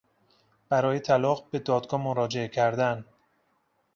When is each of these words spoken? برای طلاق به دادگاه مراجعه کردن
برای 0.69 0.99
طلاق 0.99 1.49
به 1.51 1.59
دادگاه 1.59 2.01
مراجعه 2.01 2.47
کردن 2.47 3.05